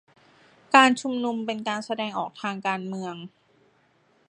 [0.75, 3.15] การชุมนุมเป็นการแสดงออกทางการเมือง